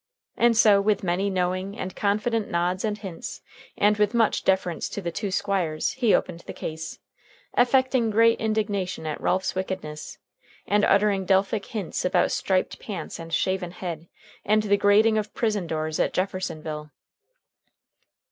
And 0.35 0.57
so, 0.57 0.81
with 0.81 1.03
many 1.03 1.29
knowing 1.29 1.77
and 1.77 1.95
confident 1.95 2.49
nods 2.49 2.83
and 2.83 2.97
hints, 2.97 3.43
and 3.77 3.97
with 3.97 4.15
much 4.15 4.43
deference 4.43 4.89
to 4.89 4.99
the 4.99 5.11
two 5.11 5.29
squires, 5.29 5.91
he 5.91 6.15
opened 6.15 6.39
the 6.47 6.53
case, 6.57 6.97
affecting 7.53 8.09
great 8.09 8.39
indignation 8.39 9.05
at 9.05 9.21
Ralph's 9.21 9.53
wickedness, 9.53 10.17
and 10.65 10.83
uttering 10.85 11.25
Delphic 11.25 11.67
hints 11.67 12.03
about 12.03 12.31
striped 12.31 12.79
pants 12.79 13.19
and 13.19 13.31
shaven 13.31 13.69
head, 13.69 14.07
and 14.43 14.63
the 14.63 14.75
grating 14.75 15.19
of 15.19 15.35
prison 15.35 15.67
doors 15.67 15.99
at 15.99 16.13
Jeffersonville. 16.13 16.89